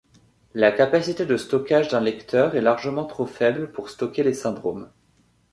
[0.55, 4.89] La capacité de stockage d'un lecteur est largement trop faible pour stocker les syndromes.